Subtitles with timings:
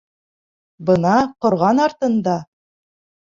[0.89, 1.11] Бына,
[1.47, 2.35] ҡорған артында!